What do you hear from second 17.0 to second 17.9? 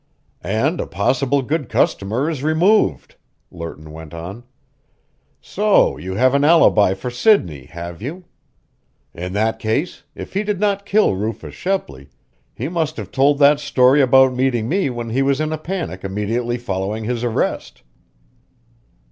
his arrest.